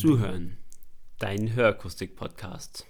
Zuhören, 0.00 0.56
dein 1.18 1.54
Hörakustik-Podcast. 1.54 2.86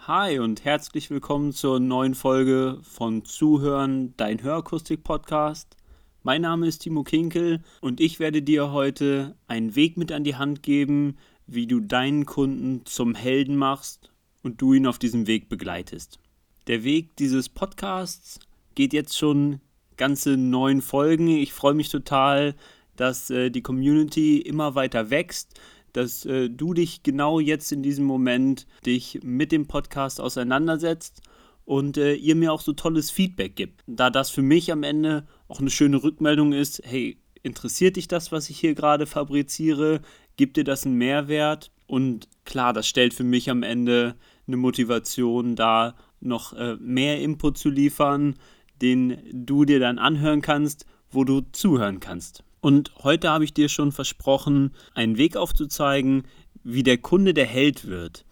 Hi 0.00 0.38
und 0.38 0.66
herzlich 0.66 1.08
willkommen 1.08 1.52
zur 1.52 1.80
neuen 1.80 2.14
Folge 2.14 2.78
von 2.82 3.24
Zuhören, 3.24 4.12
dein 4.18 4.42
Hörakustik-Podcast. 4.42 5.78
Mein 6.22 6.42
Name 6.42 6.66
ist 6.66 6.80
Timo 6.80 7.04
Kinkel 7.04 7.62
und 7.80 8.00
ich 8.00 8.20
werde 8.20 8.42
dir 8.42 8.70
heute 8.70 9.34
einen 9.46 9.76
Weg 9.76 9.96
mit 9.96 10.12
an 10.12 10.24
die 10.24 10.36
Hand 10.36 10.62
geben, 10.62 11.16
wie 11.46 11.66
du 11.66 11.80
deinen 11.80 12.26
Kunden 12.26 12.84
zum 12.84 13.14
Helden 13.14 13.56
machst 13.56 14.12
und 14.42 14.60
du 14.60 14.74
ihn 14.74 14.86
auf 14.86 14.98
diesem 14.98 15.26
Weg 15.26 15.48
begleitest. 15.48 16.18
Der 16.66 16.84
Weg 16.84 17.16
dieses 17.16 17.48
Podcasts 17.48 18.40
geht 18.74 18.92
jetzt 18.92 19.16
schon 19.16 19.62
ganze 19.96 20.36
neun 20.36 20.82
Folgen. 20.82 21.28
Ich 21.28 21.54
freue 21.54 21.72
mich 21.72 21.88
total, 21.88 22.54
dass 22.94 23.30
äh, 23.30 23.48
die 23.48 23.62
Community 23.62 24.36
immer 24.36 24.74
weiter 24.74 25.08
wächst, 25.08 25.58
dass 25.92 26.24
äh, 26.24 26.48
du 26.48 26.74
dich 26.74 27.02
genau 27.02 27.40
jetzt 27.40 27.72
in 27.72 27.82
diesem 27.82 28.04
Moment 28.04 28.66
dich 28.86 29.20
mit 29.22 29.52
dem 29.52 29.66
Podcast 29.66 30.20
auseinandersetzt 30.20 31.20
und 31.64 31.96
äh, 31.96 32.14
ihr 32.14 32.34
mir 32.34 32.52
auch 32.52 32.60
so 32.60 32.72
tolles 32.72 33.10
Feedback 33.10 33.56
gibt. 33.56 33.82
Da 33.86 34.10
das 34.10 34.30
für 34.30 34.42
mich 34.42 34.72
am 34.72 34.82
Ende 34.82 35.26
auch 35.48 35.60
eine 35.60 35.70
schöne 35.70 36.02
Rückmeldung 36.02 36.52
ist, 36.52 36.82
hey, 36.84 37.18
interessiert 37.42 37.96
dich 37.96 38.08
das, 38.08 38.32
was 38.32 38.50
ich 38.50 38.58
hier 38.58 38.74
gerade 38.74 39.06
fabriziere? 39.06 40.00
Gibt 40.36 40.56
dir 40.56 40.64
das 40.64 40.86
einen 40.86 40.96
Mehrwert? 40.96 41.70
Und 41.86 42.28
klar, 42.44 42.72
das 42.72 42.88
stellt 42.88 43.14
für 43.14 43.24
mich 43.24 43.50
am 43.50 43.62
Ende 43.62 44.16
eine 44.46 44.56
Motivation 44.56 45.56
da, 45.56 45.94
noch 46.20 46.52
äh, 46.52 46.76
mehr 46.76 47.20
Input 47.20 47.58
zu 47.58 47.68
liefern, 47.68 48.36
den 48.80 49.18
du 49.32 49.64
dir 49.64 49.80
dann 49.80 49.98
anhören 49.98 50.40
kannst, 50.40 50.86
wo 51.10 51.24
du 51.24 51.42
zuhören 51.52 52.00
kannst. 52.00 52.44
Und 52.62 52.92
heute 53.02 53.28
habe 53.28 53.42
ich 53.42 53.52
dir 53.52 53.68
schon 53.68 53.90
versprochen, 53.90 54.70
einen 54.94 55.18
Weg 55.18 55.36
aufzuzeigen, 55.36 56.22
wie 56.62 56.84
der 56.84 56.96
Kunde 56.96 57.34
der 57.34 57.44
Held 57.44 57.88
wird. 57.88 58.24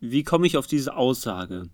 Wie 0.00 0.24
komme 0.24 0.48
ich 0.48 0.56
auf 0.56 0.66
diese 0.66 0.96
Aussage? 0.96 1.68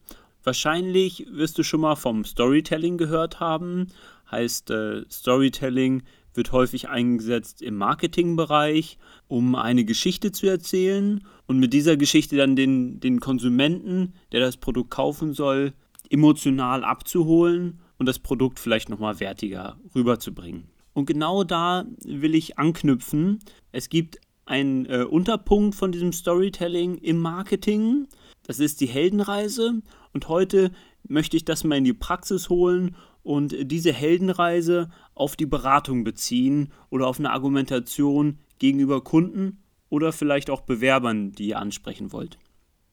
Wahrscheinlich 0.45 1.27
wirst 1.31 1.57
du 1.57 1.63
schon 1.63 1.81
mal 1.81 1.97
vom 1.97 2.27
Storytelling 2.27 2.99
gehört 2.99 3.41
haben. 3.41 3.87
Heißt, 4.31 4.71
äh, 4.71 5.07
Storytelling 5.11 6.03
wird 6.35 6.53
häufig 6.53 6.91
eingesetzt 6.91 7.63
im 7.63 7.77
Marketingbereich, 7.77 8.99
um 9.27 9.55
eine 9.55 9.87
Geschichte 9.87 10.31
zu 10.31 10.47
erzählen 10.47 11.25
und 11.47 11.59
mit 11.59 11.73
dieser 11.73 11.97
Geschichte 11.97 12.37
dann 12.37 12.55
den, 12.55 13.01
den 13.01 13.19
Konsumenten, 13.19 14.13
der 14.33 14.41
das 14.41 14.59
Produkt 14.59 14.91
kaufen 14.91 15.33
soll, 15.33 15.73
emotional 16.11 16.85
abzuholen 16.85 17.81
und 17.97 18.05
das 18.05 18.19
Produkt 18.19 18.61
vielleicht 18.61 18.91
nochmal 18.91 19.21
wertiger 19.21 19.79
rüberzubringen. 19.95 20.69
Und 20.99 21.07
genau 21.07 21.45
da 21.45 21.87
will 22.03 22.35
ich 22.35 22.59
anknüpfen. 22.59 23.39
Es 23.71 23.89
gibt 23.89 24.19
einen 24.47 24.85
äh, 24.87 25.05
Unterpunkt 25.05 25.77
von 25.77 25.93
diesem 25.93 26.13
Storytelling 26.13 26.97
im 26.97 27.19
Marketing. 27.19 28.09
Das 28.43 28.59
ist 28.59 28.81
die 28.81 28.87
Heldenreise. 28.87 29.81
Und 30.13 30.29
heute 30.29 30.73
möchte 31.07 31.37
ich 31.37 31.45
das 31.45 31.63
mal 31.63 31.79
in 31.79 31.85
die 31.85 31.93
Praxis 31.93 32.49
holen 32.49 32.97
und 33.23 33.55
diese 33.71 33.93
Heldenreise 33.93 34.91
auf 35.15 35.37
die 35.37 35.47
Beratung 35.47 36.03
beziehen 36.03 36.73
oder 36.91 37.07
auf 37.07 37.21
eine 37.21 37.31
Argumentation 37.31 38.41
gegenüber 38.59 39.05
Kunden 39.05 39.63
oder 39.91 40.11
vielleicht 40.13 40.51
auch 40.51 40.63
Bewerbern, 40.63 41.31
die 41.31 41.51
ihr 41.51 41.61
ansprechen 41.61 42.11
wollt. 42.11 42.41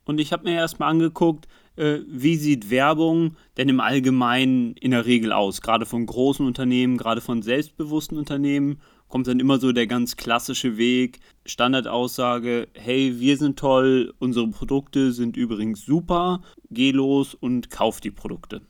Und 0.06 0.20
ich 0.20 0.32
habe 0.32 0.44
mir 0.44 0.56
erstmal 0.56 0.92
angeguckt, 0.92 1.48
äh, 1.76 2.00
wie 2.08 2.38
sieht 2.38 2.70
Werbung 2.70 3.36
denn 3.58 3.70
im 3.70 3.80
Allgemeinen 3.80 4.74
in 4.76 4.92
der 4.92 5.06
Regel 5.06 5.34
aus? 5.34 5.62
Gerade 5.62 5.86
von 5.86 6.06
großen 6.06 6.46
Unternehmen, 6.46 6.98
gerade 6.98 7.22
von 7.22 7.42
selbstbewussten 7.42 8.18
Unternehmen 8.18 8.80
kommt 9.08 9.28
dann 9.28 9.40
immer 9.40 9.60
so 9.60 9.72
der 9.72 9.88
ganz 9.88 10.18
klassische 10.18 10.78
Weg, 10.78 11.20
Standardaussage, 11.46 12.68
hey, 12.74 13.20
wir 13.20 13.38
sind 13.38 13.58
toll, 13.58 14.14
unsere 14.20 14.48
Produkte 14.48 15.12
sind 15.12 15.38
übrigens 15.38 15.86
super, 15.86 16.42
geh 16.70 16.92
los 16.92 17.34
und 17.34 17.70
kauf 17.70 18.02
die 18.02 18.12
Produkte. 18.12 18.62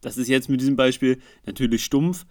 Das 0.00 0.16
ist 0.16 0.28
jetzt 0.28 0.48
mit 0.48 0.60
diesem 0.60 0.76
Beispiel 0.76 1.18
natürlich 1.46 1.84
stumpf. 1.84 2.26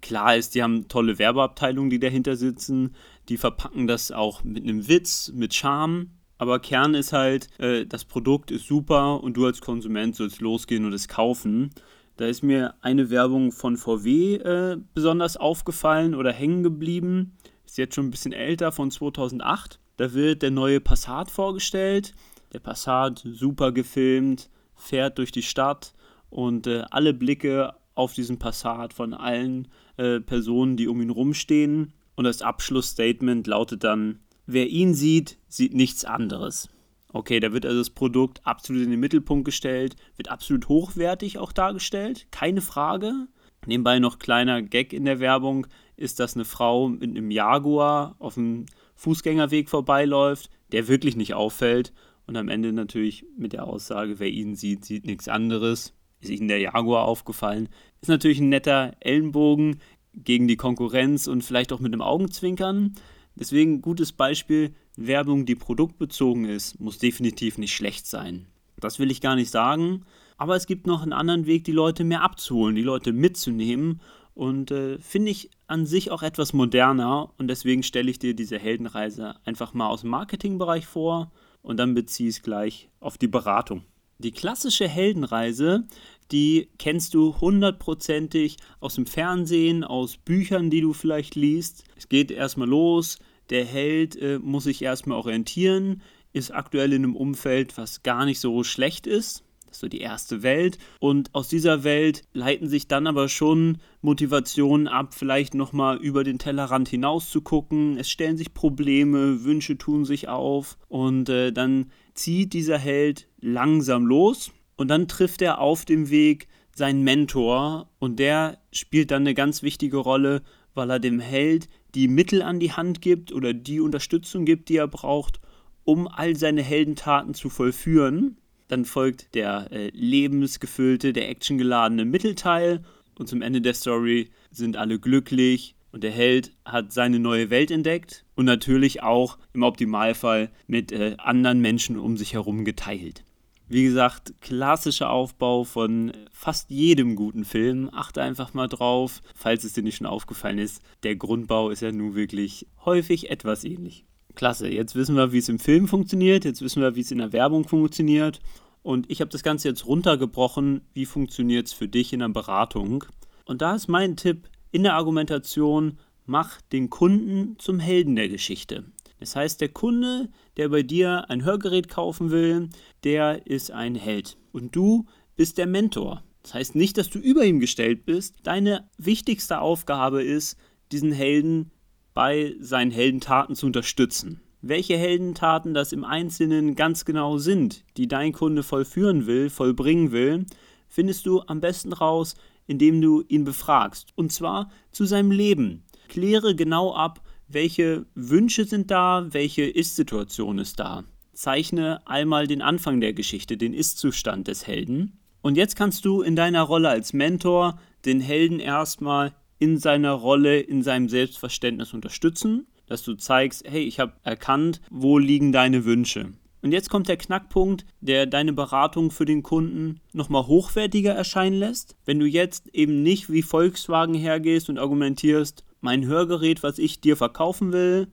Klar 0.00 0.36
ist, 0.36 0.54
die 0.54 0.62
haben 0.62 0.88
tolle 0.88 1.18
Werbeabteilungen, 1.18 1.90
die 1.90 2.00
dahinter 2.00 2.36
sitzen, 2.36 2.94
die 3.28 3.36
verpacken 3.36 3.86
das 3.86 4.10
auch 4.10 4.42
mit 4.42 4.64
einem 4.64 4.88
Witz, 4.88 5.30
mit 5.32 5.54
Charme, 5.54 6.10
aber 6.38 6.58
Kern 6.58 6.94
ist 6.94 7.12
halt, 7.12 7.48
äh, 7.58 7.86
das 7.86 8.04
Produkt 8.04 8.50
ist 8.50 8.66
super 8.66 9.22
und 9.22 9.36
du 9.36 9.46
als 9.46 9.60
Konsument 9.60 10.16
sollst 10.16 10.40
losgehen 10.40 10.84
und 10.84 10.92
es 10.92 11.08
kaufen. 11.08 11.70
Da 12.16 12.26
ist 12.26 12.42
mir 12.42 12.74
eine 12.80 13.10
Werbung 13.10 13.52
von 13.52 13.76
VW 13.76 14.36
äh, 14.36 14.78
besonders 14.94 15.36
aufgefallen 15.36 16.14
oder 16.14 16.32
hängen 16.32 16.62
geblieben. 16.62 17.36
Ist 17.64 17.78
jetzt 17.78 17.94
schon 17.94 18.06
ein 18.06 18.10
bisschen 18.10 18.32
älter, 18.32 18.72
von 18.72 18.90
2008. 18.90 19.80
Da 19.96 20.12
wird 20.14 20.42
der 20.42 20.50
neue 20.50 20.80
Passat 20.80 21.30
vorgestellt. 21.30 22.14
Der 22.52 22.60
Passat 22.60 23.22
super 23.30 23.72
gefilmt, 23.72 24.50
fährt 24.74 25.18
durch 25.18 25.32
die 25.32 25.42
Stadt 25.42 25.94
und 26.30 26.66
äh, 26.66 26.84
alle 26.90 27.12
Blicke 27.12 27.74
auf 27.94 28.12
diesen 28.12 28.38
Passat 28.38 28.92
von 28.92 29.14
allen 29.14 29.68
äh, 29.96 30.20
Personen, 30.20 30.76
die 30.76 30.88
um 30.88 31.00
ihn 31.00 31.10
rumstehen. 31.10 31.92
Und 32.14 32.24
das 32.24 32.40
Abschlussstatement 32.40 33.46
lautet 33.46 33.84
dann, 33.84 34.20
Wer 34.46 34.68
ihn 34.68 34.94
sieht, 34.94 35.38
sieht 35.48 35.74
nichts 35.74 36.04
anderes. 36.04 36.68
Okay, 37.12 37.40
da 37.40 37.52
wird 37.52 37.66
also 37.66 37.78
das 37.78 37.90
Produkt 37.90 38.40
absolut 38.46 38.82
in 38.82 38.90
den 38.90 39.00
Mittelpunkt 39.00 39.44
gestellt, 39.44 39.96
wird 40.16 40.30
absolut 40.30 40.68
hochwertig 40.68 41.38
auch 41.38 41.52
dargestellt, 41.52 42.26
keine 42.30 42.60
Frage. 42.60 43.26
Nebenbei 43.66 43.98
noch 43.98 44.18
kleiner 44.18 44.62
Gag 44.62 44.92
in 44.92 45.04
der 45.04 45.18
Werbung 45.18 45.66
ist, 45.96 46.20
dass 46.20 46.34
eine 46.34 46.44
Frau 46.44 46.88
mit 46.88 47.02
einem 47.02 47.30
Jaguar 47.30 48.16
auf 48.18 48.34
dem 48.34 48.66
Fußgängerweg 48.94 49.68
vorbeiläuft, 49.68 50.50
der 50.72 50.88
wirklich 50.88 51.16
nicht 51.16 51.34
auffällt 51.34 51.92
und 52.26 52.36
am 52.36 52.48
Ende 52.48 52.72
natürlich 52.72 53.24
mit 53.36 53.52
der 53.52 53.64
Aussage, 53.66 54.18
wer 54.18 54.28
ihn 54.28 54.54
sieht, 54.54 54.84
sieht 54.84 55.06
nichts 55.06 55.28
anderes. 55.28 55.94
Ist 56.20 56.30
Ihnen 56.30 56.48
der 56.48 56.58
Jaguar 56.58 57.04
aufgefallen? 57.04 57.68
Ist 58.00 58.08
natürlich 58.08 58.40
ein 58.40 58.48
netter 58.48 58.96
Ellenbogen 59.00 59.80
gegen 60.14 60.48
die 60.48 60.56
Konkurrenz 60.56 61.28
und 61.28 61.42
vielleicht 61.42 61.72
auch 61.72 61.80
mit 61.80 61.92
einem 61.92 62.02
Augenzwinkern. 62.02 62.94
Deswegen 63.36 63.82
gutes 63.82 64.12
Beispiel, 64.12 64.74
Werbung, 64.96 65.44
die 65.44 65.54
produktbezogen 65.54 66.46
ist, 66.46 66.80
muss 66.80 66.98
definitiv 66.98 67.58
nicht 67.58 67.74
schlecht 67.74 68.06
sein. 68.06 68.46
Das 68.78 68.98
will 68.98 69.10
ich 69.10 69.20
gar 69.20 69.36
nicht 69.36 69.50
sagen, 69.50 70.04
aber 70.38 70.56
es 70.56 70.66
gibt 70.66 70.86
noch 70.86 71.02
einen 71.02 71.12
anderen 71.12 71.46
Weg, 71.46 71.64
die 71.64 71.72
Leute 71.72 72.04
mehr 72.04 72.22
abzuholen, 72.22 72.74
die 72.74 72.82
Leute 72.82 73.12
mitzunehmen 73.12 74.00
und 74.34 74.70
äh, 74.70 74.98
finde 74.98 75.30
ich 75.30 75.50
an 75.66 75.86
sich 75.86 76.10
auch 76.10 76.22
etwas 76.22 76.52
moderner 76.52 77.30
und 77.38 77.48
deswegen 77.48 77.82
stelle 77.82 78.10
ich 78.10 78.18
dir 78.18 78.34
diese 78.34 78.58
Heldenreise 78.58 79.36
einfach 79.44 79.72
mal 79.74 79.88
aus 79.88 80.02
dem 80.02 80.10
Marketingbereich 80.10 80.86
vor 80.86 81.30
und 81.62 81.78
dann 81.78 81.94
beziehe 81.94 82.28
ich 82.28 82.36
es 82.36 82.42
gleich 82.42 82.90
auf 83.00 83.18
die 83.18 83.28
Beratung. 83.28 83.84
Die 84.18 84.32
klassische 84.32 84.88
Heldenreise, 84.88 85.84
die 86.32 86.68
kennst 86.78 87.14
du 87.14 87.40
hundertprozentig 87.40 88.56
aus 88.80 88.94
dem 88.94 89.06
Fernsehen, 89.06 89.84
aus 89.84 90.16
Büchern, 90.16 90.70
die 90.70 90.80
du 90.80 90.92
vielleicht 90.92 91.34
liest. 91.34 91.84
Es 91.96 92.08
geht 92.08 92.30
erstmal 92.30 92.68
los, 92.68 93.18
der 93.50 93.64
Held 93.64 94.16
äh, 94.16 94.38
muss 94.38 94.64
sich 94.64 94.82
erstmal 94.82 95.18
orientieren, 95.18 96.02
ist 96.32 96.52
aktuell 96.52 96.92
in 96.92 97.04
einem 97.04 97.16
Umfeld, 97.16 97.78
was 97.78 98.02
gar 98.02 98.24
nicht 98.24 98.40
so 98.40 98.64
schlecht 98.64 99.06
ist. 99.06 99.44
Das 99.66 99.76
ist 99.76 99.80
so 99.80 99.88
die 99.88 100.00
erste 100.00 100.42
Welt. 100.42 100.78
Und 101.00 101.34
aus 101.34 101.48
dieser 101.48 101.84
Welt 101.84 102.22
leiten 102.32 102.68
sich 102.68 102.88
dann 102.88 103.06
aber 103.06 103.28
schon 103.28 103.78
Motivationen 104.00 104.88
ab, 104.88 105.14
vielleicht 105.14 105.54
nochmal 105.54 105.98
über 105.98 106.24
den 106.24 106.38
Tellerrand 106.38 106.88
hinaus 106.88 107.30
zu 107.30 107.40
gucken. 107.40 107.98
Es 107.98 108.08
stellen 108.08 108.36
sich 108.36 108.54
Probleme, 108.54 109.44
Wünsche 109.44 109.76
tun 109.76 110.04
sich 110.04 110.28
auf. 110.28 110.78
Und 110.88 111.28
äh, 111.28 111.52
dann 111.52 111.90
zieht 112.14 112.52
dieser 112.52 112.78
Held 112.78 113.28
langsam 113.40 114.06
los. 114.06 114.52
Und 114.76 114.88
dann 114.88 115.08
trifft 115.08 115.42
er 115.42 115.58
auf 115.58 115.84
dem 115.84 116.10
Weg 116.10 116.48
seinen 116.74 117.02
Mentor. 117.02 117.88
Und 117.98 118.18
der 118.18 118.58
spielt 118.72 119.10
dann 119.10 119.22
eine 119.22 119.34
ganz 119.34 119.62
wichtige 119.62 119.96
Rolle, 119.96 120.42
weil 120.74 120.90
er 120.90 121.00
dem 121.00 121.20
Held 121.20 121.68
die 121.94 122.08
Mittel 122.08 122.42
an 122.42 122.60
die 122.60 122.72
Hand 122.72 123.00
gibt 123.00 123.32
oder 123.32 123.54
die 123.54 123.80
Unterstützung 123.80 124.44
gibt, 124.44 124.68
die 124.68 124.76
er 124.76 124.88
braucht, 124.88 125.40
um 125.84 126.06
all 126.06 126.36
seine 126.36 126.62
Heldentaten 126.62 127.34
zu 127.34 127.48
vollführen. 127.48 128.36
Dann 128.68 128.84
folgt 128.84 129.34
der 129.34 129.70
äh, 129.72 129.90
lebensgefüllte, 129.94 131.12
der 131.12 131.30
actiongeladene 131.30 132.04
Mittelteil 132.04 132.82
und 133.18 133.28
zum 133.28 133.42
Ende 133.42 133.60
der 133.60 133.74
Story 133.74 134.28
sind 134.50 134.76
alle 134.76 134.98
glücklich 134.98 135.74
und 135.92 136.04
der 136.04 136.10
Held 136.10 136.52
hat 136.64 136.92
seine 136.92 137.18
neue 137.18 137.48
Welt 137.48 137.70
entdeckt 137.70 138.24
und 138.34 138.44
natürlich 138.44 139.02
auch 139.02 139.38
im 139.54 139.62
Optimalfall 139.62 140.50
mit 140.66 140.92
äh, 140.92 141.14
anderen 141.18 141.60
Menschen 141.60 141.98
um 141.98 142.16
sich 142.16 142.34
herum 142.34 142.64
geteilt. 142.64 143.24
Wie 143.68 143.82
gesagt, 143.82 144.34
klassischer 144.40 145.10
Aufbau 145.10 145.64
von 145.64 146.12
fast 146.30 146.70
jedem 146.70 147.16
guten 147.16 147.44
Film. 147.44 147.90
Achte 147.92 148.22
einfach 148.22 148.54
mal 148.54 148.68
drauf, 148.68 149.20
falls 149.34 149.64
es 149.64 149.72
dir 149.72 149.82
nicht 149.82 149.96
schon 149.96 150.06
aufgefallen 150.06 150.58
ist. 150.58 150.82
Der 151.02 151.16
Grundbau 151.16 151.70
ist 151.70 151.82
ja 151.82 151.90
nun 151.90 152.14
wirklich 152.14 152.68
häufig 152.84 153.28
etwas 153.28 153.64
ähnlich. 153.64 154.04
Klasse, 154.36 154.68
jetzt 154.68 154.94
wissen 154.94 155.16
wir, 155.16 155.32
wie 155.32 155.38
es 155.38 155.48
im 155.48 155.58
Film 155.58 155.88
funktioniert, 155.88 156.44
jetzt 156.44 156.62
wissen 156.62 156.80
wir, 156.80 156.94
wie 156.94 157.00
es 157.00 157.10
in 157.10 157.18
der 157.18 157.32
Werbung 157.32 157.66
funktioniert. 157.66 158.38
Und 158.82 159.10
ich 159.10 159.20
habe 159.20 159.30
das 159.30 159.42
Ganze 159.42 159.66
jetzt 159.68 159.84
runtergebrochen, 159.86 160.82
wie 160.94 161.06
funktioniert 161.06 161.66
es 161.66 161.72
für 161.72 161.88
dich 161.88 162.12
in 162.12 162.20
der 162.20 162.28
Beratung. 162.28 163.04
Und 163.46 163.62
da 163.62 163.74
ist 163.74 163.88
mein 163.88 164.16
Tipp 164.16 164.48
in 164.70 164.84
der 164.84 164.94
Argumentation, 164.94 165.98
mach 166.24 166.60
den 166.60 166.88
Kunden 166.88 167.58
zum 167.58 167.80
Helden 167.80 168.14
der 168.14 168.28
Geschichte. 168.28 168.84
Das 169.18 169.36
heißt, 169.36 169.60
der 169.60 169.68
Kunde, 169.68 170.28
der 170.56 170.68
bei 170.68 170.82
dir 170.82 171.30
ein 171.30 171.44
Hörgerät 171.44 171.88
kaufen 171.88 172.30
will, 172.30 172.68
der 173.04 173.46
ist 173.46 173.70
ein 173.70 173.94
Held. 173.94 174.36
Und 174.52 174.76
du 174.76 175.06
bist 175.36 175.58
der 175.58 175.66
Mentor. 175.66 176.22
Das 176.42 176.54
heißt 176.54 176.74
nicht, 176.74 176.96
dass 176.98 177.10
du 177.10 177.18
über 177.18 177.44
ihm 177.44 177.60
gestellt 177.60 178.04
bist. 178.04 178.36
Deine 178.44 178.88
wichtigste 178.98 179.60
Aufgabe 179.60 180.22
ist, 180.22 180.56
diesen 180.92 181.12
Helden 181.12 181.70
bei 182.14 182.54
seinen 182.60 182.90
Heldentaten 182.90 183.56
zu 183.56 183.66
unterstützen. 183.66 184.40
Welche 184.62 184.96
Heldentaten 184.96 185.74
das 185.74 185.92
im 185.92 186.04
Einzelnen 186.04 186.74
ganz 186.74 187.04
genau 187.04 187.38
sind, 187.38 187.84
die 187.96 188.08
dein 188.08 188.32
Kunde 188.32 188.62
vollführen 188.62 189.26
will, 189.26 189.50
vollbringen 189.50 190.12
will, 190.12 190.46
findest 190.88 191.26
du 191.26 191.42
am 191.46 191.60
besten 191.60 191.92
raus, 191.92 192.36
indem 192.66 193.00
du 193.00 193.22
ihn 193.28 193.44
befragst. 193.44 194.12
Und 194.14 194.32
zwar 194.32 194.70
zu 194.92 195.04
seinem 195.04 195.30
Leben. 195.30 195.84
Kläre 196.08 196.54
genau 196.54 196.94
ab, 196.94 197.22
welche 197.48 198.06
Wünsche 198.14 198.64
sind 198.64 198.90
da, 198.90 199.26
welche 199.30 199.64
Ist-Situation 199.64 200.58
ist 200.58 200.80
da. 200.80 201.04
Zeichne 201.32 202.06
einmal 202.06 202.46
den 202.46 202.62
Anfang 202.62 203.00
der 203.00 203.12
Geschichte, 203.12 203.56
den 203.56 203.74
Ist-Zustand 203.74 204.48
des 204.48 204.66
Helden. 204.66 205.18
Und 205.42 205.56
jetzt 205.56 205.76
kannst 205.76 206.04
du 206.04 206.22
in 206.22 206.34
deiner 206.34 206.62
Rolle 206.62 206.88
als 206.88 207.12
Mentor 207.12 207.78
den 208.04 208.20
Helden 208.20 208.58
erstmal 208.58 209.34
in 209.58 209.78
seiner 209.78 210.12
Rolle, 210.12 210.60
in 210.60 210.82
seinem 210.82 211.08
Selbstverständnis 211.08 211.94
unterstützen, 211.94 212.66
dass 212.86 213.02
du 213.02 213.14
zeigst, 213.14 213.64
hey, 213.68 213.82
ich 213.82 214.00
habe 214.00 214.14
erkannt, 214.22 214.80
wo 214.90 215.18
liegen 215.18 215.52
deine 215.52 215.84
Wünsche. 215.84 216.32
Und 216.62 216.72
jetzt 216.72 216.90
kommt 216.90 217.08
der 217.08 217.16
Knackpunkt, 217.16 217.86
der 218.00 218.26
deine 218.26 218.52
Beratung 218.52 219.10
für 219.10 219.24
den 219.24 219.42
Kunden 219.42 220.00
nochmal 220.12 220.46
hochwertiger 220.46 221.12
erscheinen 221.12 221.58
lässt. 221.58 221.96
Wenn 222.04 222.18
du 222.18 222.26
jetzt 222.26 222.74
eben 222.74 223.02
nicht 223.02 223.30
wie 223.30 223.42
Volkswagen 223.42 224.14
hergehst 224.14 224.68
und 224.68 224.78
argumentierst, 224.78 225.64
mein 225.86 226.04
Hörgerät, 226.04 226.64
was 226.64 226.80
ich 226.80 227.00
dir 227.00 227.16
verkaufen 227.16 227.70
will, 227.70 228.08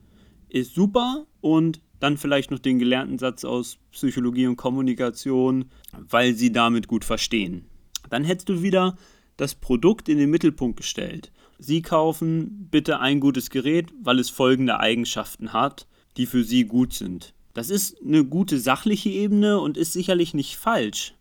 ist 0.48 0.76
super 0.76 1.26
und 1.40 1.80
dann 1.98 2.16
vielleicht 2.16 2.52
noch 2.52 2.60
den 2.60 2.78
gelernten 2.78 3.18
Satz 3.18 3.44
aus 3.44 3.78
Psychologie 3.90 4.46
und 4.46 4.54
Kommunikation, 4.54 5.64
weil 6.08 6.34
sie 6.34 6.52
damit 6.52 6.86
gut 6.86 7.04
verstehen. 7.04 7.64
Dann 8.10 8.22
hättest 8.22 8.48
du 8.48 8.62
wieder 8.62 8.96
das 9.36 9.56
Produkt 9.56 10.08
in 10.08 10.18
den 10.18 10.30
Mittelpunkt 10.30 10.76
gestellt. 10.76 11.32
Sie 11.58 11.82
kaufen 11.82 12.68
bitte 12.70 13.00
ein 13.00 13.18
gutes 13.18 13.50
Gerät, 13.50 13.92
weil 14.00 14.20
es 14.20 14.30
folgende 14.30 14.78
Eigenschaften 14.78 15.52
hat, 15.52 15.88
die 16.16 16.26
für 16.26 16.44
Sie 16.44 16.66
gut 16.66 16.92
sind. 16.92 17.34
Das 17.54 17.70
ist 17.70 18.00
eine 18.00 18.24
gute 18.24 18.60
sachliche 18.60 19.08
Ebene 19.08 19.58
und 19.58 19.76
ist 19.76 19.94
sicherlich 19.94 20.32
nicht 20.32 20.54
falsch. 20.54 21.14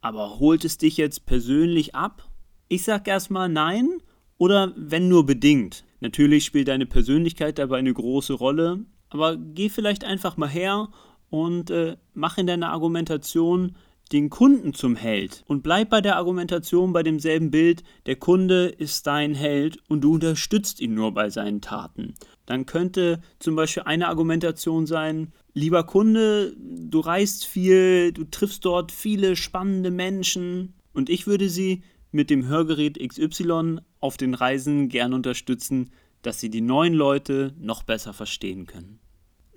Aber 0.00 0.40
holt 0.40 0.64
es 0.64 0.76
dich 0.76 0.96
jetzt 0.96 1.24
persönlich 1.24 1.94
ab? 1.94 2.28
Ich 2.66 2.82
sag 2.82 3.06
erstmal 3.06 3.48
nein 3.48 4.00
oder 4.38 4.72
wenn 4.76 5.08
nur 5.08 5.26
bedingt. 5.26 5.84
Natürlich 6.00 6.44
spielt 6.44 6.68
deine 6.68 6.86
Persönlichkeit 6.86 7.58
dabei 7.58 7.78
eine 7.78 7.92
große 7.92 8.32
Rolle, 8.32 8.84
aber 9.10 9.36
geh 9.36 9.68
vielleicht 9.68 10.04
einfach 10.04 10.36
mal 10.36 10.48
her 10.48 10.88
und 11.30 11.70
äh, 11.70 11.96
mach 12.14 12.38
in 12.38 12.46
deiner 12.46 12.70
Argumentation 12.70 13.76
den 14.12 14.30
Kunden 14.30 14.72
zum 14.72 14.96
Held 14.96 15.44
und 15.46 15.62
bleib 15.62 15.90
bei 15.90 16.00
der 16.00 16.16
Argumentation 16.16 16.92
bei 16.92 17.02
demselben 17.02 17.50
Bild, 17.50 17.82
der 18.06 18.16
Kunde 18.16 18.66
ist 18.66 19.06
dein 19.06 19.34
Held 19.34 19.78
und 19.88 20.00
du 20.02 20.14
unterstützt 20.14 20.80
ihn 20.80 20.94
nur 20.94 21.12
bei 21.12 21.28
seinen 21.28 21.60
Taten. 21.60 22.14
Dann 22.46 22.64
könnte 22.64 23.20
zum 23.38 23.54
Beispiel 23.54 23.82
eine 23.82 24.08
Argumentation 24.08 24.86
sein, 24.86 25.32
lieber 25.52 25.84
Kunde, 25.84 26.54
du 26.56 27.00
reist 27.00 27.44
viel, 27.44 28.12
du 28.12 28.24
triffst 28.24 28.64
dort 28.64 28.92
viele 28.92 29.36
spannende 29.36 29.90
Menschen 29.90 30.74
und 30.94 31.10
ich 31.10 31.26
würde 31.26 31.50
sie 31.50 31.82
mit 32.10 32.30
dem 32.30 32.46
Hörgerät 32.46 32.98
XY 32.98 33.80
auf 34.00 34.16
den 34.16 34.34
Reisen 34.34 34.88
gern 34.88 35.12
unterstützen, 35.12 35.90
dass 36.22 36.40
sie 36.40 36.50
die 36.50 36.60
neuen 36.60 36.94
Leute 36.94 37.54
noch 37.58 37.82
besser 37.82 38.12
verstehen 38.12 38.66
können. 38.66 38.98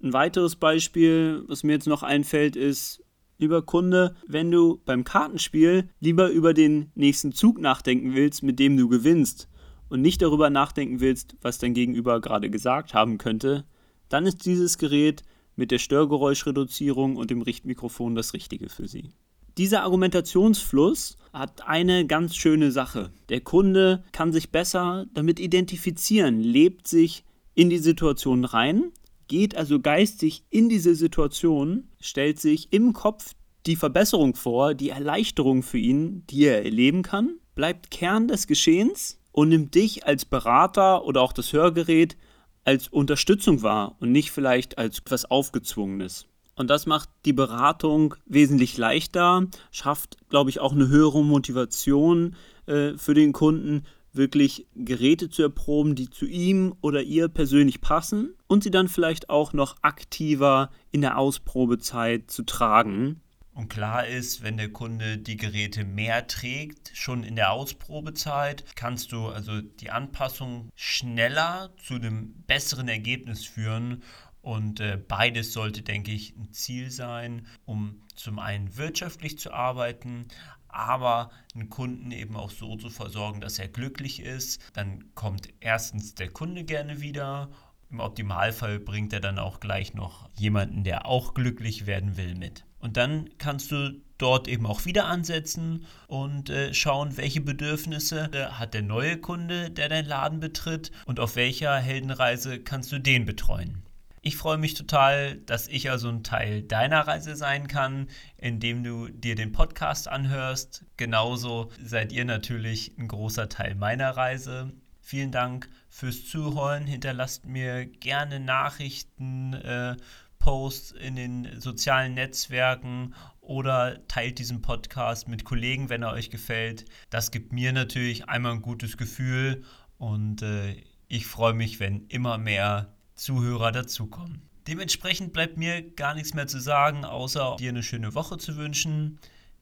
Ein 0.03 0.13
weiteres 0.13 0.55
Beispiel, 0.55 1.43
was 1.47 1.63
mir 1.63 1.73
jetzt 1.73 1.87
noch 1.87 2.03
einfällt, 2.03 2.55
ist, 2.55 3.03
lieber 3.37 3.61
Kunde, 3.61 4.15
wenn 4.27 4.51
du 4.51 4.81
beim 4.85 5.03
Kartenspiel 5.03 5.89
lieber 5.99 6.29
über 6.29 6.53
den 6.53 6.91
nächsten 6.95 7.33
Zug 7.33 7.59
nachdenken 7.59 8.15
willst, 8.15 8.43
mit 8.43 8.59
dem 8.59 8.77
du 8.77 8.87
gewinnst, 8.87 9.47
und 9.89 10.01
nicht 10.01 10.21
darüber 10.21 10.49
nachdenken 10.49 11.01
willst, 11.01 11.35
was 11.41 11.57
dein 11.57 11.73
Gegenüber 11.73 12.21
gerade 12.21 12.49
gesagt 12.49 12.93
haben 12.93 13.17
könnte, 13.17 13.65
dann 14.07 14.25
ist 14.25 14.45
dieses 14.45 14.77
Gerät 14.77 15.21
mit 15.57 15.69
der 15.69 15.79
Störgeräuschreduzierung 15.79 17.17
und 17.17 17.29
dem 17.29 17.41
Richtmikrofon 17.41 18.15
das 18.15 18.33
Richtige 18.33 18.69
für 18.69 18.87
Sie. 18.87 19.09
Dieser 19.57 19.83
Argumentationsfluss 19.83 21.17
hat 21.33 21.67
eine 21.67 22.05
ganz 22.05 22.35
schöne 22.35 22.71
Sache. 22.71 23.11
Der 23.29 23.41
Kunde 23.41 24.03
kann 24.11 24.33
sich 24.33 24.51
besser 24.51 25.05
damit 25.13 25.39
identifizieren, 25.39 26.41
lebt 26.41 26.87
sich 26.87 27.23
in 27.53 27.69
die 27.69 27.77
Situation 27.77 28.45
rein 28.45 28.91
geht 29.31 29.55
also 29.55 29.79
geistig 29.79 30.43
in 30.49 30.67
diese 30.67 30.93
Situation, 30.93 31.87
stellt 32.01 32.37
sich 32.37 32.73
im 32.73 32.91
Kopf 32.91 33.31
die 33.65 33.77
Verbesserung 33.77 34.35
vor, 34.35 34.73
die 34.73 34.89
Erleichterung 34.89 35.63
für 35.63 35.77
ihn, 35.77 36.27
die 36.27 36.43
er 36.43 36.65
erleben 36.65 37.01
kann, 37.01 37.37
bleibt 37.55 37.91
Kern 37.91 38.27
des 38.27 38.45
Geschehens 38.45 39.21
und 39.31 39.47
nimmt 39.47 39.73
dich 39.73 40.05
als 40.05 40.25
Berater 40.25 41.05
oder 41.05 41.21
auch 41.21 41.31
das 41.31 41.53
Hörgerät 41.53 42.17
als 42.65 42.89
Unterstützung 42.89 43.61
wahr 43.61 43.95
und 44.01 44.11
nicht 44.11 44.31
vielleicht 44.31 44.77
als 44.77 44.99
etwas 44.99 45.23
Aufgezwungenes. 45.23 46.27
Und 46.61 46.67
das 46.67 46.85
macht 46.85 47.09
die 47.25 47.33
Beratung 47.33 48.13
wesentlich 48.27 48.77
leichter, 48.77 49.47
schafft, 49.71 50.17
glaube 50.29 50.51
ich, 50.51 50.59
auch 50.59 50.73
eine 50.73 50.89
höhere 50.89 51.23
Motivation 51.23 52.35
äh, 52.67 52.93
für 52.97 53.15
den 53.15 53.33
Kunden, 53.33 53.83
wirklich 54.13 54.67
Geräte 54.75 55.31
zu 55.31 55.41
erproben, 55.41 55.95
die 55.95 56.11
zu 56.11 56.27
ihm 56.27 56.75
oder 56.81 57.01
ihr 57.01 57.29
persönlich 57.29 57.81
passen 57.81 58.35
und 58.45 58.63
sie 58.63 58.69
dann 58.69 58.89
vielleicht 58.89 59.31
auch 59.31 59.53
noch 59.53 59.77
aktiver 59.81 60.69
in 60.91 61.01
der 61.01 61.17
Ausprobezeit 61.17 62.29
zu 62.29 62.43
tragen. 62.43 63.21
Und 63.53 63.69
klar 63.69 64.05
ist, 64.05 64.43
wenn 64.43 64.57
der 64.57 64.69
Kunde 64.69 65.17
die 65.17 65.37
Geräte 65.37 65.83
mehr 65.83 66.27
trägt, 66.27 66.91
schon 66.93 67.23
in 67.23 67.35
der 67.35 67.51
Ausprobezeit, 67.51 68.63
kannst 68.75 69.11
du 69.11 69.27
also 69.27 69.61
die 69.61 69.89
Anpassung 69.89 70.69
schneller 70.75 71.71
zu 71.83 71.95
einem 71.95 72.33
besseren 72.45 72.87
Ergebnis 72.87 73.45
führen. 73.45 74.03
Und 74.41 74.79
äh, 74.79 74.97
beides 74.97 75.53
sollte, 75.53 75.81
denke 75.83 76.11
ich, 76.11 76.35
ein 76.35 76.51
Ziel 76.51 76.89
sein, 76.89 77.45
um 77.65 78.01
zum 78.15 78.39
einen 78.39 78.75
wirtschaftlich 78.77 79.37
zu 79.37 79.53
arbeiten, 79.53 80.27
aber 80.67 81.31
einen 81.53 81.69
Kunden 81.69 82.11
eben 82.11 82.35
auch 82.35 82.49
so 82.49 82.75
zu 82.75 82.89
versorgen, 82.89 83.41
dass 83.41 83.59
er 83.59 83.67
glücklich 83.67 84.21
ist. 84.21 84.61
Dann 84.73 85.13
kommt 85.15 85.49
erstens 85.59 86.15
der 86.15 86.29
Kunde 86.29 86.63
gerne 86.63 87.01
wieder. 87.01 87.49
Im 87.89 87.99
Optimalfall 87.99 88.79
bringt 88.79 89.11
er 89.13 89.19
dann 89.19 89.37
auch 89.37 89.59
gleich 89.59 89.93
noch 89.93 90.29
jemanden, 90.37 90.83
der 90.83 91.05
auch 91.05 91.33
glücklich 91.33 91.85
werden 91.85 92.15
will, 92.15 92.35
mit. 92.35 92.65
Und 92.79 92.97
dann 92.97 93.29
kannst 93.37 93.71
du 93.71 94.01
dort 94.17 94.47
eben 94.47 94.65
auch 94.65 94.85
wieder 94.85 95.05
ansetzen 95.05 95.85
und 96.07 96.49
äh, 96.49 96.73
schauen, 96.73 97.17
welche 97.17 97.41
Bedürfnisse 97.41 98.29
äh, 98.33 98.45
hat 98.45 98.73
der 98.73 98.81
neue 98.81 99.17
Kunde, 99.17 99.69
der 99.69 99.89
deinen 99.89 100.07
Laden 100.07 100.39
betritt 100.39 100.91
und 101.05 101.19
auf 101.19 101.35
welcher 101.35 101.75
Heldenreise 101.75 102.59
kannst 102.59 102.91
du 102.91 102.99
den 102.99 103.25
betreuen. 103.25 103.83
Ich 104.23 104.37
freue 104.37 104.59
mich 104.59 104.75
total, 104.75 105.37
dass 105.37 105.67
ich 105.67 105.89
also 105.89 106.07
ein 106.09 106.23
Teil 106.23 106.61
deiner 106.61 107.07
Reise 107.07 107.35
sein 107.35 107.67
kann, 107.67 108.07
indem 108.37 108.83
du 108.83 109.07
dir 109.07 109.33
den 109.33 109.51
Podcast 109.51 110.07
anhörst. 110.07 110.85
Genauso 110.95 111.71
seid 111.83 112.11
ihr 112.11 112.23
natürlich 112.23 112.93
ein 112.99 113.07
großer 113.07 113.49
Teil 113.49 113.73
meiner 113.73 114.11
Reise. 114.11 114.73
Vielen 114.99 115.31
Dank 115.31 115.69
fürs 115.89 116.27
Zuhören. 116.27 116.85
Hinterlasst 116.85 117.47
mir 117.47 117.87
gerne 117.87 118.39
Nachrichten, 118.39 119.53
äh, 119.53 119.97
Posts 120.37 120.91
in 120.91 121.15
den 121.15 121.59
sozialen 121.59 122.13
Netzwerken 122.13 123.15
oder 123.39 124.07
teilt 124.07 124.37
diesen 124.37 124.61
Podcast 124.61 125.27
mit 125.27 125.45
Kollegen, 125.45 125.89
wenn 125.89 126.03
er 126.03 126.11
euch 126.11 126.29
gefällt. 126.29 126.85
Das 127.09 127.31
gibt 127.31 127.53
mir 127.53 127.73
natürlich 127.73 128.29
einmal 128.29 128.51
ein 128.51 128.61
gutes 128.61 128.97
Gefühl 128.97 129.63
und 129.97 130.43
äh, 130.43 130.75
ich 131.07 131.25
freue 131.25 131.53
mich, 131.53 131.79
wenn 131.79 132.05
immer 132.07 132.37
mehr 132.37 132.93
Zuhörer 133.21 133.71
dazukommen. 133.71 134.41
Dementsprechend 134.67 135.31
bleibt 135.31 135.55
mir 135.55 135.83
gar 135.91 136.15
nichts 136.15 136.33
mehr 136.33 136.47
zu 136.47 136.59
sagen, 136.59 137.05
außer 137.05 137.55
dir 137.59 137.69
eine 137.69 137.83
schöne 137.83 138.15
Woche 138.15 138.39
zu 138.39 138.57
wünschen. 138.57 139.19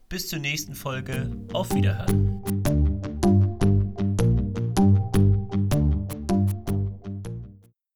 Bis 0.07 0.29
zur 0.29 0.39
nächsten 0.39 0.75
Folge. 0.75 1.29
Auf 1.51 1.73
Wiederhören. 1.73 2.88